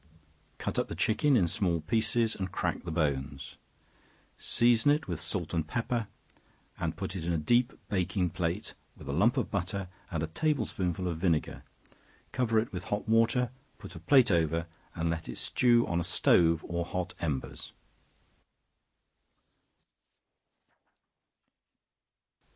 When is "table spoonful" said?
10.25-11.07